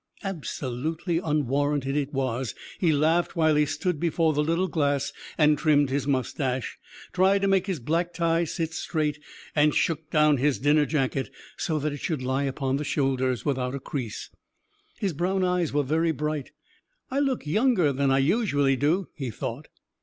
Absolutely 0.23 1.19
unwarranted 1.19 1.95
it 1.95 2.11
was. 2.11 2.55
He 2.79 2.91
laughed 2.91 3.35
while 3.35 3.53
he 3.53 3.67
stood 3.67 3.99
before 3.99 4.33
the 4.33 4.43
little 4.43 4.67
glass 4.67 5.13
and 5.37 5.59
trimmed 5.59 5.91
his 5.91 6.07
moustache, 6.07 6.79
tried 7.13 7.43
to 7.43 7.47
make 7.47 7.67
his 7.67 7.79
black 7.79 8.11
tie 8.11 8.43
sit 8.43 8.73
straight, 8.73 9.19
and 9.55 9.75
shook 9.75 10.09
down 10.09 10.37
his 10.37 10.57
dinner 10.57 10.87
jacket 10.87 11.29
so 11.55 11.77
that 11.77 11.93
it 11.93 11.99
should 11.99 12.23
lie 12.23 12.45
upon 12.45 12.77
the 12.77 12.83
shoulders 12.83 13.45
without 13.45 13.75
a 13.75 13.79
crease. 13.79 14.31
His 14.99 15.13
brown 15.13 15.43
eyes 15.43 15.71
were 15.71 15.83
very 15.83 16.11
bright. 16.11 16.49
"I 17.11 17.19
look 17.19 17.45
younger 17.45 17.93
than 17.93 18.09
I 18.09 18.17
usually 18.17 18.75
do," 18.75 19.07
he 19.13 19.29
thought. 19.29 19.67